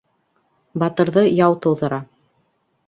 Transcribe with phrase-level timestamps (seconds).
[0.83, 2.05] Батырҙы яу тыуҙыра.